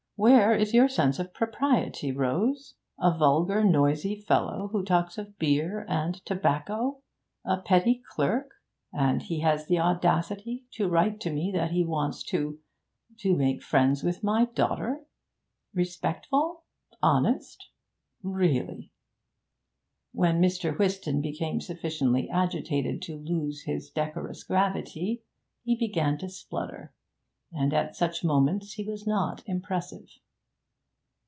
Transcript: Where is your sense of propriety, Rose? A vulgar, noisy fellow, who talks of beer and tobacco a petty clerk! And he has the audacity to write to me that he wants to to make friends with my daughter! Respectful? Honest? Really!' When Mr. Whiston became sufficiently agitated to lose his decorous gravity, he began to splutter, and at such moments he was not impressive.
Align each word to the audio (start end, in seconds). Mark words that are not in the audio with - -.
Where 0.23 0.53
is 0.55 0.71
your 0.71 0.87
sense 0.87 1.17
of 1.17 1.33
propriety, 1.33 2.11
Rose? 2.11 2.75
A 2.99 3.11
vulgar, 3.11 3.63
noisy 3.63 4.13
fellow, 4.15 4.67
who 4.67 4.83
talks 4.83 5.17
of 5.17 5.39
beer 5.39 5.83
and 5.89 6.23
tobacco 6.25 7.01
a 7.43 7.57
petty 7.59 8.03
clerk! 8.07 8.51
And 8.93 9.23
he 9.23 9.39
has 9.39 9.65
the 9.65 9.79
audacity 9.79 10.65
to 10.73 10.87
write 10.87 11.19
to 11.21 11.31
me 11.33 11.51
that 11.55 11.71
he 11.71 11.83
wants 11.83 12.21
to 12.25 12.59
to 13.17 13.35
make 13.35 13.63
friends 13.63 14.03
with 14.03 14.23
my 14.23 14.45
daughter! 14.45 15.03
Respectful? 15.73 16.65
Honest? 17.01 17.69
Really!' 18.21 18.91
When 20.11 20.39
Mr. 20.39 20.77
Whiston 20.77 21.21
became 21.21 21.59
sufficiently 21.61 22.29
agitated 22.29 23.01
to 23.05 23.17
lose 23.17 23.63
his 23.63 23.89
decorous 23.89 24.43
gravity, 24.43 25.23
he 25.63 25.75
began 25.75 26.19
to 26.19 26.29
splutter, 26.29 26.93
and 27.53 27.73
at 27.73 27.93
such 27.97 28.23
moments 28.23 28.75
he 28.75 28.83
was 28.85 29.05
not 29.05 29.43
impressive. 29.45 30.07